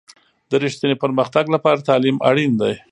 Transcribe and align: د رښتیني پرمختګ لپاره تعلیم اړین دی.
د 0.49 0.51
رښتیني 0.63 0.95
پرمختګ 1.03 1.45
لپاره 1.55 1.85
تعلیم 1.89 2.17
اړین 2.29 2.51
دی. 2.61 2.73